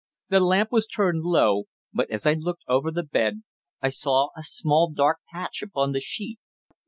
[0.29, 3.43] The lamp was turned low, but as I looked over the bed
[3.83, 6.39] I saw a small dark patch upon the sheet.